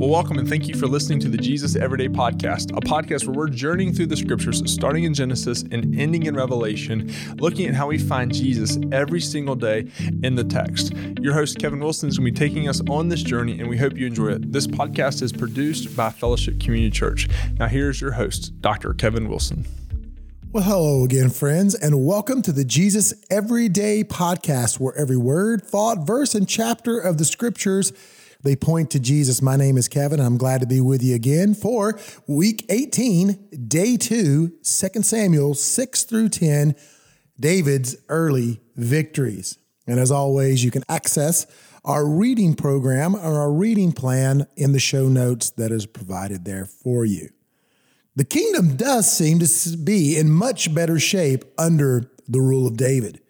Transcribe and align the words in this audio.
Well, 0.00 0.08
welcome 0.08 0.38
and 0.38 0.48
thank 0.48 0.66
you 0.66 0.74
for 0.74 0.86
listening 0.86 1.20
to 1.20 1.28
the 1.28 1.36
Jesus 1.36 1.76
Everyday 1.76 2.08
Podcast, 2.08 2.74
a 2.74 2.80
podcast 2.80 3.26
where 3.26 3.34
we're 3.34 3.48
journeying 3.50 3.92
through 3.92 4.06
the 4.06 4.16
scriptures, 4.16 4.62
starting 4.64 5.04
in 5.04 5.12
Genesis 5.12 5.60
and 5.60 5.94
ending 5.94 6.22
in 6.22 6.34
Revelation, 6.34 7.12
looking 7.36 7.66
at 7.66 7.74
how 7.74 7.88
we 7.88 7.98
find 7.98 8.32
Jesus 8.32 8.78
every 8.92 9.20
single 9.20 9.54
day 9.54 9.90
in 10.22 10.36
the 10.36 10.42
text. 10.42 10.94
Your 11.20 11.34
host, 11.34 11.58
Kevin 11.58 11.80
Wilson, 11.80 12.08
is 12.08 12.16
going 12.16 12.32
to 12.34 12.40
be 12.40 12.48
taking 12.48 12.66
us 12.66 12.80
on 12.88 13.10
this 13.10 13.22
journey, 13.22 13.60
and 13.60 13.68
we 13.68 13.76
hope 13.76 13.98
you 13.98 14.06
enjoy 14.06 14.28
it. 14.28 14.50
This 14.50 14.66
podcast 14.66 15.20
is 15.20 15.32
produced 15.32 15.94
by 15.94 16.08
Fellowship 16.08 16.58
Community 16.60 16.90
Church. 16.90 17.28
Now, 17.58 17.66
here's 17.66 18.00
your 18.00 18.12
host, 18.12 18.58
Dr. 18.62 18.94
Kevin 18.94 19.28
Wilson. 19.28 19.66
Well, 20.50 20.64
hello 20.64 21.04
again, 21.04 21.28
friends, 21.28 21.74
and 21.74 22.06
welcome 22.06 22.40
to 22.40 22.52
the 22.52 22.64
Jesus 22.64 23.12
Everyday 23.28 24.04
Podcast, 24.04 24.80
where 24.80 24.96
every 24.96 25.18
word, 25.18 25.62
thought, 25.62 26.06
verse, 26.06 26.34
and 26.34 26.48
chapter 26.48 26.98
of 26.98 27.18
the 27.18 27.26
scriptures 27.26 27.92
they 28.42 28.56
point 28.56 28.90
to 28.90 29.00
Jesus. 29.00 29.42
My 29.42 29.56
name 29.56 29.76
is 29.76 29.88
Kevin. 29.88 30.20
I'm 30.20 30.38
glad 30.38 30.60
to 30.60 30.66
be 30.66 30.80
with 30.80 31.02
you 31.02 31.14
again 31.14 31.54
for 31.54 31.98
week 32.26 32.64
18, 32.68 33.66
day 33.68 33.96
2, 33.96 34.48
2 34.48 35.02
Samuel 35.02 35.54
6 35.54 36.04
through 36.04 36.28
10, 36.30 36.74
David's 37.38 37.96
early 38.08 38.60
victories. 38.76 39.58
And 39.86 39.98
as 39.98 40.10
always, 40.10 40.64
you 40.64 40.70
can 40.70 40.84
access 40.88 41.46
our 41.84 42.06
reading 42.06 42.54
program 42.54 43.14
or 43.14 43.38
our 43.38 43.52
reading 43.52 43.92
plan 43.92 44.46
in 44.56 44.72
the 44.72 44.78
show 44.78 45.08
notes 45.08 45.50
that 45.50 45.72
is 45.72 45.86
provided 45.86 46.44
there 46.44 46.66
for 46.66 47.04
you. 47.04 47.30
The 48.16 48.24
kingdom 48.24 48.76
does 48.76 49.10
seem 49.10 49.38
to 49.38 49.76
be 49.76 50.18
in 50.18 50.30
much 50.30 50.74
better 50.74 50.98
shape 50.98 51.44
under 51.56 52.10
the 52.28 52.40
rule 52.40 52.66
of 52.66 52.76
David, 52.76 53.20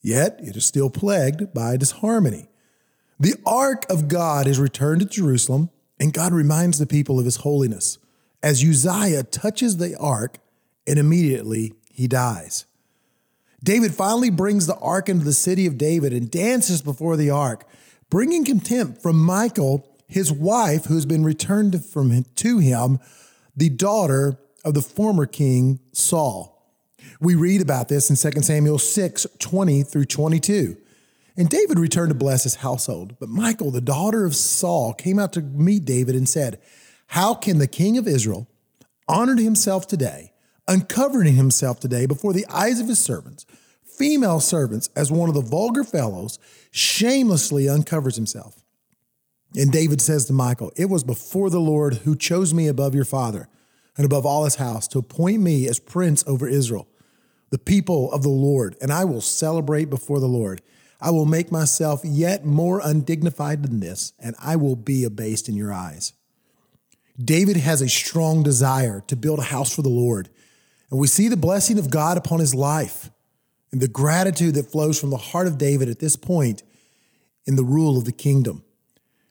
yet 0.00 0.38
it 0.42 0.56
is 0.56 0.64
still 0.64 0.90
plagued 0.90 1.52
by 1.52 1.76
disharmony. 1.76 2.48
The 3.22 3.36
ark 3.46 3.86
of 3.88 4.08
God 4.08 4.48
is 4.48 4.58
returned 4.58 5.00
to 5.02 5.06
Jerusalem, 5.06 5.70
and 6.00 6.12
God 6.12 6.32
reminds 6.32 6.80
the 6.80 6.88
people 6.88 7.20
of 7.20 7.24
his 7.24 7.36
holiness. 7.36 7.98
As 8.42 8.64
Uzzah 8.64 9.22
touches 9.22 9.76
the 9.76 9.96
ark, 9.96 10.38
and 10.88 10.98
immediately 10.98 11.72
he 11.92 12.08
dies. 12.08 12.66
David 13.62 13.94
finally 13.94 14.30
brings 14.30 14.66
the 14.66 14.76
ark 14.78 15.08
into 15.08 15.24
the 15.24 15.32
city 15.32 15.66
of 15.66 15.78
David 15.78 16.12
and 16.12 16.32
dances 16.32 16.82
before 16.82 17.16
the 17.16 17.30
ark, 17.30 17.64
bringing 18.10 18.44
contempt 18.44 19.00
from 19.00 19.24
Michal, 19.24 19.88
his 20.08 20.32
wife, 20.32 20.86
who 20.86 20.96
has 20.96 21.06
been 21.06 21.22
returned 21.22 21.84
from 21.84 22.10
him, 22.10 22.26
to 22.34 22.58
him, 22.58 22.98
the 23.56 23.70
daughter 23.70 24.36
of 24.64 24.74
the 24.74 24.82
former 24.82 25.26
king 25.26 25.78
Saul. 25.92 26.60
We 27.20 27.36
read 27.36 27.60
about 27.60 27.88
this 27.88 28.10
in 28.10 28.32
2 28.32 28.42
Samuel 28.42 28.80
6 28.80 29.28
20 29.38 29.84
through 29.84 30.06
22. 30.06 30.76
And 31.36 31.48
David 31.48 31.78
returned 31.78 32.10
to 32.10 32.14
bless 32.14 32.44
his 32.44 32.56
household. 32.56 33.16
But 33.18 33.28
Michal, 33.28 33.70
the 33.70 33.80
daughter 33.80 34.24
of 34.24 34.36
Saul, 34.36 34.92
came 34.92 35.18
out 35.18 35.32
to 35.34 35.40
meet 35.40 35.84
David 35.84 36.14
and 36.14 36.28
said, 36.28 36.60
How 37.08 37.34
can 37.34 37.58
the 37.58 37.66
king 37.66 37.96
of 37.96 38.06
Israel 38.06 38.48
honor 39.08 39.36
himself 39.36 39.86
today, 39.86 40.32
uncovering 40.68 41.34
himself 41.34 41.80
today 41.80 42.06
before 42.06 42.32
the 42.32 42.46
eyes 42.48 42.80
of 42.80 42.88
his 42.88 42.98
servants, 42.98 43.46
female 43.82 44.40
servants, 44.40 44.90
as 44.94 45.10
one 45.10 45.28
of 45.28 45.34
the 45.34 45.40
vulgar 45.40 45.84
fellows, 45.84 46.38
shamelessly 46.70 47.68
uncovers 47.68 48.16
himself? 48.16 48.62
And 49.54 49.70
David 49.70 50.00
says 50.00 50.26
to 50.26 50.32
Michal, 50.32 50.72
It 50.76 50.86
was 50.86 51.04
before 51.04 51.50
the 51.50 51.60
Lord 51.60 51.94
who 51.94 52.16
chose 52.16 52.54
me 52.54 52.68
above 52.68 52.94
your 52.94 53.04
father 53.04 53.48
and 53.96 54.06
above 54.06 54.24
all 54.24 54.44
his 54.44 54.56
house 54.56 54.88
to 54.88 54.98
appoint 54.98 55.42
me 55.42 55.66
as 55.68 55.78
prince 55.78 56.24
over 56.26 56.48
Israel, 56.48 56.88
the 57.50 57.58
people 57.58 58.10
of 58.12 58.22
the 58.22 58.30
Lord, 58.30 58.76
and 58.80 58.92
I 58.92 59.04
will 59.04 59.20
celebrate 59.20 59.90
before 59.90 60.20
the 60.20 60.26
Lord. 60.26 60.62
I 61.02 61.10
will 61.10 61.26
make 61.26 61.50
myself 61.50 62.02
yet 62.04 62.46
more 62.46 62.80
undignified 62.82 63.64
than 63.64 63.80
this, 63.80 64.12
and 64.20 64.36
I 64.38 64.54
will 64.54 64.76
be 64.76 65.02
abased 65.02 65.48
in 65.48 65.56
your 65.56 65.72
eyes. 65.72 66.12
David 67.22 67.56
has 67.56 67.82
a 67.82 67.88
strong 67.88 68.44
desire 68.44 69.02
to 69.08 69.16
build 69.16 69.40
a 69.40 69.42
house 69.42 69.74
for 69.74 69.82
the 69.82 69.88
Lord, 69.88 70.28
and 70.90 71.00
we 71.00 71.08
see 71.08 71.26
the 71.26 71.36
blessing 71.36 71.76
of 71.76 71.90
God 71.90 72.16
upon 72.16 72.38
his 72.38 72.54
life 72.54 73.10
and 73.72 73.80
the 73.80 73.88
gratitude 73.88 74.54
that 74.54 74.70
flows 74.70 75.00
from 75.00 75.10
the 75.10 75.16
heart 75.16 75.48
of 75.48 75.58
David 75.58 75.88
at 75.88 75.98
this 75.98 76.14
point 76.14 76.62
in 77.46 77.56
the 77.56 77.64
rule 77.64 77.98
of 77.98 78.04
the 78.04 78.12
kingdom. 78.12 78.62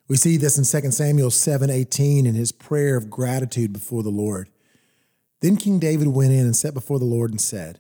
We 0.10 0.18
see 0.18 0.36
this 0.36 0.58
in 0.58 0.66
2 0.66 0.92
Samuel 0.92 1.30
7:18 1.30 2.26
in 2.26 2.36
his 2.36 2.52
prayer 2.52 2.98
of 2.98 3.10
gratitude 3.10 3.72
before 3.72 4.04
the 4.04 4.10
Lord. 4.10 4.50
Then 5.40 5.56
King 5.56 5.80
David 5.80 6.10
went 6.10 6.34
in 6.34 6.46
and 6.46 6.56
sat 6.56 6.74
before 6.74 7.00
the 7.00 7.06
Lord 7.06 7.32
and 7.32 7.40
said, 7.40 7.80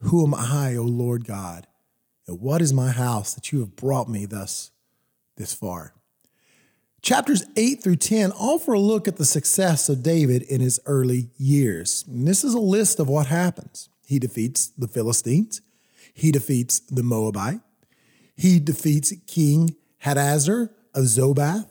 Who 0.00 0.26
am 0.26 0.34
I, 0.34 0.74
O 0.76 0.84
Lord 0.84 1.26
God? 1.26 1.66
And 2.26 2.40
what 2.40 2.60
is 2.60 2.72
my 2.72 2.90
house 2.90 3.34
that 3.34 3.52
you 3.52 3.60
have 3.60 3.76
brought 3.76 4.08
me 4.08 4.26
thus 4.26 4.70
this 5.36 5.54
far? 5.54 5.94
Chapters 7.02 7.44
8 7.56 7.82
through 7.82 7.96
10 7.96 8.32
offer 8.32 8.72
a 8.72 8.80
look 8.80 9.06
at 9.06 9.16
the 9.16 9.24
success 9.24 9.88
of 9.88 10.02
David 10.02 10.42
in 10.42 10.60
his 10.60 10.80
early 10.86 11.28
years. 11.36 12.04
And 12.08 12.26
this 12.26 12.42
is 12.42 12.54
a 12.54 12.58
list 12.58 12.98
of 12.98 13.08
what 13.08 13.28
happens. 13.28 13.88
He 14.04 14.18
defeats 14.18 14.68
the 14.78 14.88
Philistines, 14.88 15.60
he 16.14 16.32
defeats 16.32 16.80
the 16.80 17.02
Moabite, 17.02 17.60
he 18.36 18.58
defeats 18.58 19.12
King 19.26 19.76
Hadadezer 20.04 20.70
of 20.94 21.04
Zobah, 21.04 21.68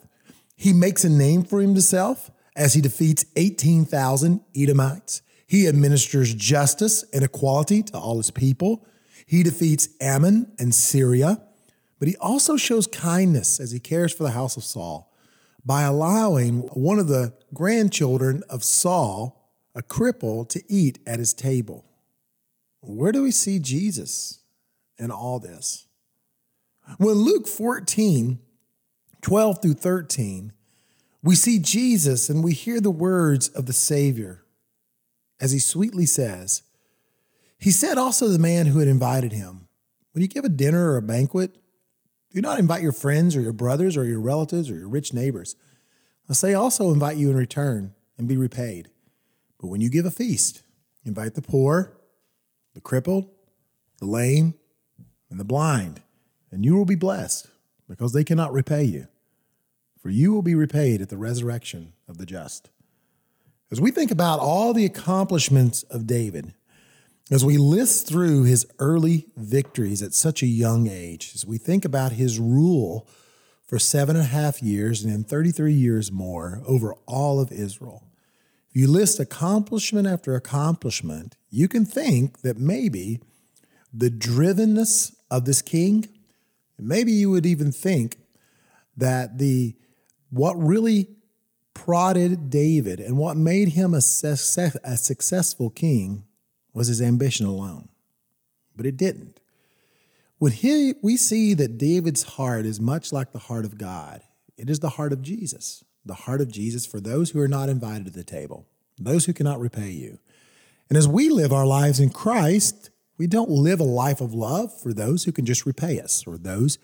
He 0.56 0.72
makes 0.72 1.04
a 1.04 1.10
name 1.10 1.44
for 1.44 1.62
himself 1.62 2.32
as 2.56 2.74
he 2.74 2.82
defeats 2.82 3.26
18,000 3.36 4.42
Edomites. 4.56 5.22
He 5.48 5.68
administers 5.68 6.34
justice 6.34 7.04
and 7.14 7.24
equality 7.24 7.84
to 7.84 7.98
all 7.98 8.18
his 8.18 8.32
people. 8.32 8.86
He 9.26 9.44
defeats 9.44 9.90
Ammon 10.02 10.54
and 10.60 10.74
Syria, 10.74 11.42
but 12.00 12.08
he 12.08 12.16
also 12.18 12.58
shows 12.58 12.88
kindness 12.88 13.60
as 13.60 13.72
he 13.72 13.80
cares 13.80 14.14
for 14.14 14.24
the 14.24 14.32
house 14.32 14.58
of 14.58 14.64
Saul 14.64 15.12
by 15.66 15.84
allowing 15.84 16.62
one 16.74 17.00
of 17.00 17.08
the 17.08 17.34
grandchildren 17.54 18.44
of 18.50 18.64
Saul, 18.64 19.52
a 19.74 19.82
cripple, 19.82 20.48
to 20.50 20.62
eat 20.68 21.00
at 21.08 21.20
his 21.20 21.34
table. 21.34 21.86
Where 22.82 23.12
do 23.12 23.24
we 23.24 23.32
see 23.32 23.58
Jesus 23.60 24.40
in 25.00 25.10
all 25.10 25.40
this? 25.40 25.88
When 26.98 27.16
Luke 27.16 27.48
14, 27.48 28.40
12 29.22 29.62
through 29.62 29.74
13, 29.74 30.54
we 31.24 31.36
see 31.36 31.58
Jesus 31.58 32.30
and 32.30 32.44
we 32.44 32.54
hear 32.54 32.80
the 32.80 32.92
words 32.92 33.48
of 33.50 33.66
the 33.66 33.74
Savior 33.74 34.44
as 35.40 35.52
he 35.52 35.60
sweetly 35.60 36.06
says, 36.06 36.62
he 37.58 37.72
said 37.72 37.98
also 37.98 38.28
to 38.28 38.32
the 38.32 38.40
man 38.40 38.68
who 38.68 38.80
had 38.80 38.88
invited 38.88 39.32
him, 39.32 39.68
When 40.12 40.22
you 40.22 40.28
give 40.28 40.46
a 40.46 40.50
dinner 40.50 40.92
or 40.92 40.98
a 40.98 41.02
banquet, 41.02 41.58
do 42.32 42.42
not 42.42 42.60
invite 42.60 42.82
your 42.82 42.92
friends 42.92 43.36
or 43.36 43.42
your 43.42 43.54
brothers 43.54 43.96
or 43.96 44.04
your 44.04 44.20
relatives 44.20 44.70
or 44.70 44.76
your 44.76 44.90
rich 44.90 45.14
neighbors, 45.14 45.56
lest 46.28 46.42
they 46.42 46.54
also 46.54 46.92
invite 46.92 47.18
you 47.18 47.30
in 47.30 47.38
return 47.38 47.94
and 48.18 48.28
be 48.28 48.38
repaid. 48.38 48.90
But 49.60 49.68
when 49.68 49.82
you 49.82 49.90
give 49.90 50.06
a 50.06 50.12
feast, 50.12 50.64
invite 51.06 51.36
the 51.36 51.42
poor, 51.42 51.96
the 52.74 52.82
crippled, 52.82 53.30
the 54.00 54.06
lame, 54.06 54.56
and 55.30 55.40
the 55.40 55.46
blind, 55.46 56.02
and 56.52 56.66
you 56.66 56.76
will 56.76 56.86
be 56.86 56.96
blessed 56.96 57.48
because 57.88 58.14
they 58.14 58.24
cannot 58.24 58.54
repay 58.54 58.84
you. 58.84 59.08
For 60.02 60.10
you 60.10 60.34
will 60.34 60.42
be 60.42 60.56
repaid 60.56 61.02
at 61.02 61.10
the 61.10 61.18
resurrection 61.18 61.94
of 62.08 62.18
the 62.18 62.26
just. 62.26 62.70
As 63.72 63.82
we 63.82 63.92
think 63.92 64.12
about 64.12 64.40
all 64.40 64.74
the 64.74 64.86
accomplishments 64.86 65.84
of 65.84 66.06
David, 66.06 66.54
as 67.32 67.44
we 67.44 67.58
list 67.58 68.08
through 68.08 68.44
his 68.44 68.68
early 68.78 69.26
victories 69.36 70.04
at 70.04 70.14
such 70.14 70.44
a 70.44 70.48
young 70.48 70.88
age, 70.88 71.32
as 71.34 71.46
we 71.46 71.58
think 71.58 71.84
about 71.84 72.12
his 72.12 72.40
rule 72.40 73.08
for 73.66 73.80
seven 73.80 74.16
and 74.16 74.26
a 74.26 74.30
half 74.30 74.62
years 74.62 75.04
and 75.04 75.12
then 75.12 75.24
33 75.24 75.74
years 75.74 76.12
more 76.12 76.62
over 76.68 76.94
all 77.08 77.40
of 77.40 77.52
Israel, 77.52 78.04
if 78.70 78.76
you 78.76 78.88
list 78.88 79.20
accomplishment 79.20 80.08
after 80.08 80.36
accomplishment, 80.36 81.36
you 81.50 81.68
can 81.68 81.84
think 81.84 82.42
that 82.42 82.58
maybe 82.58 83.22
the 83.92 84.12
drivenness 84.12 85.16
of 85.32 85.46
this 85.46 85.62
king, 85.62 86.08
maybe 86.78 87.12
you 87.12 87.32
would 87.32 87.46
even 87.46 87.72
think 87.72 88.18
that 88.98 89.40
the 89.40 89.76
what 90.30 90.54
really 90.62 91.08
prodded 91.74 92.50
David 92.50 93.00
and 93.00 93.18
what 93.18 93.36
made 93.36 93.70
him 93.70 93.94
a, 93.94 94.02
success, 94.02 94.78
a 94.84 94.98
successful 94.98 95.70
king 95.70 96.24
was 96.76 96.88
his 96.88 97.02
ambition 97.02 97.48
alone. 97.48 97.88
But 98.76 98.86
it 98.86 98.98
didn't. 98.98 99.40
When 100.38 100.52
he, 100.52 100.94
we 101.02 101.16
see 101.18 101.54
that 101.56 101.78
David's 101.78 102.24
heart 102.24 102.66
is 102.66 102.80
much 102.80 103.14
like 103.14 103.32
the 103.32 103.40
heart 103.40 103.66
of 103.66 103.78
God, 103.78 104.22
it 104.58 104.70
is 104.70 104.82
the 104.82 104.90
heart 104.90 105.14
of 105.14 105.22
Jesus, 105.22 105.84
the 106.06 106.14
heart 106.14 106.42
of 106.42 106.52
Jesus 106.52 106.86
for 106.86 107.00
those 107.00 107.32
who 107.32 107.40
are 107.40 107.48
not 107.48 107.70
invited 107.70 108.06
to 108.06 108.12
the 108.12 108.24
table, 108.24 108.68
those 109.00 109.26
who 109.26 109.34
cannot 109.34 109.60
repay 109.60 109.90
you. 109.90 110.20
And 110.90 110.98
as 110.98 111.08
we 111.08 111.30
live 111.30 111.52
our 111.52 111.66
lives 111.66 112.00
in 112.00 112.10
Christ, 112.10 112.90
we 113.18 113.26
don't 113.26 113.50
live 113.50 113.80
a 113.80 113.86
life 113.86 114.20
of 114.20 114.34
love 114.34 114.78
for 114.80 114.94
those 114.94 115.24
who 115.24 115.32
can 115.32 115.46
just 115.46 115.66
repay 115.66 116.00
us 116.00 116.26
or 116.28 116.38
those 116.38 116.78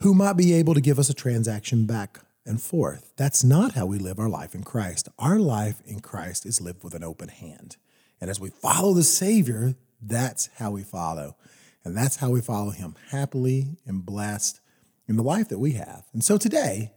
who 0.00 0.14
might 0.14 0.38
be 0.38 0.54
able 0.54 0.72
to 0.72 0.80
give 0.80 0.98
us 0.98 1.10
a 1.10 1.14
transaction 1.14 1.84
back 1.84 2.20
and 2.46 2.60
forth. 2.60 3.12
That's 3.16 3.44
not 3.44 3.72
how 3.72 3.84
we 3.84 3.98
live 3.98 4.18
our 4.18 4.30
life 4.30 4.54
in 4.54 4.64
Christ. 4.64 5.08
Our 5.18 5.38
life 5.38 5.82
in 5.84 6.00
Christ 6.00 6.46
is 6.46 6.60
lived 6.60 6.82
with 6.82 6.94
an 6.94 7.04
open 7.04 7.28
hand. 7.28 7.76
And 8.20 8.30
as 8.30 8.40
we 8.40 8.50
follow 8.50 8.94
the 8.94 9.02
Savior, 9.02 9.74
that's 10.02 10.48
how 10.56 10.70
we 10.70 10.82
follow. 10.82 11.36
And 11.84 11.96
that's 11.96 12.16
how 12.16 12.30
we 12.30 12.40
follow 12.40 12.70
Him 12.70 12.94
happily 13.10 13.78
and 13.86 14.04
blessed 14.04 14.60
in 15.08 15.16
the 15.16 15.22
life 15.22 15.48
that 15.48 15.58
we 15.58 15.72
have. 15.72 16.04
And 16.12 16.22
so 16.22 16.36
today, 16.36 16.92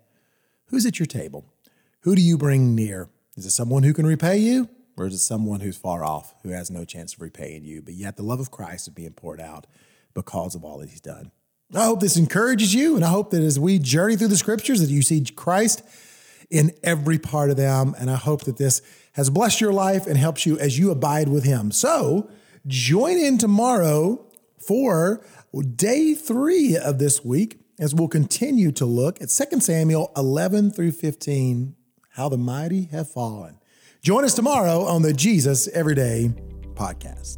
who's 0.66 0.86
at 0.86 1.00
your 1.00 1.06
table? 1.06 1.46
Who 2.02 2.16
do 2.16 2.22
you 2.22 2.38
bring 2.38 2.76
near? 2.76 3.10
Is 3.36 3.46
it 3.46 3.52
someone 3.52 3.84
who 3.84 3.94
can 3.94 4.06
repay 4.06 4.38
you? 4.38 4.70
Or 4.96 5.08
is 5.08 5.14
it 5.16 5.20
someone 5.20 5.62
who's 5.62 5.78
far 5.78 6.04
off, 6.04 6.36
who 6.44 6.50
has 6.50 6.70
no 6.70 6.86
chance 6.86 7.14
of 7.14 7.22
repaying 7.22 7.64
you? 7.64 7.82
But 7.82 7.96
yet 7.96 8.16
the 8.16 8.24
love 8.24 8.40
of 8.40 8.52
Christ 8.52 8.88
is 8.88 8.94
being 8.94 9.14
poured 9.14 9.42
out 9.42 9.66
because 10.14 10.54
of 10.54 10.64
all 10.64 10.78
that 10.80 10.90
he's 10.90 11.02
done. 11.02 11.32
I 11.74 11.86
hope 11.86 12.02
this 12.02 12.18
encourages 12.18 12.76
you, 12.76 12.96
and 12.96 13.04
I 13.04 13.10
hope 13.10 13.32
that 13.32 13.42
as 13.42 13.60
we 13.60 13.80
journey 13.80 14.16
through 14.16 14.28
the 14.28 14.38
scriptures, 14.38 14.80
that 14.82 14.92
you 14.92 15.02
see 15.02 15.24
Christ 15.24 15.82
in 16.52 16.72
every 16.84 17.18
part 17.18 17.50
of 17.50 17.58
them. 17.58 17.96
And 17.98 18.12
I 18.12 18.16
hope 18.16 18.44
that 18.44 18.58
this 18.58 18.84
has 19.14 19.30
blessed 19.30 19.62
your 19.62 19.74
life 19.74 20.08
and 20.08 20.18
helps 20.18 20.46
you 20.46 20.58
as 20.60 20.78
you 20.78 20.92
abide 20.92 21.30
with 21.30 21.44
him. 21.44 21.72
So 21.72 22.30
join 22.68 23.18
in 23.18 23.38
tomorrow 23.38 24.26
for 24.60 25.26
day 25.76 26.14
three 26.14 26.78
of 26.78 27.00
this 27.00 27.24
week 27.24 27.60
as 27.80 27.94
we'll 27.94 28.08
continue 28.08 28.72
to 28.72 28.86
look 28.86 29.22
at 29.22 29.30
2 29.30 29.60
Samuel 29.60 30.12
11 30.16 30.72
through 30.72 30.92
15, 30.92 31.76
how 32.12 32.30
the 32.30 32.38
mighty 32.38 32.86
have 32.86 33.10
fallen. 33.10 33.60
Join 34.02 34.26
us 34.26 34.34
tomorrow 34.34 34.84
on 34.84 35.02
the 35.02 35.14
Jesus 35.14 35.68
Everyday 35.70 36.32
podcast. 36.74 37.38